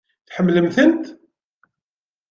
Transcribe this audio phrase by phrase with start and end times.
[0.27, 1.05] Tḥemmlemt-tent?